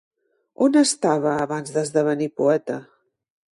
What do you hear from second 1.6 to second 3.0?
d'esdevenir poeta?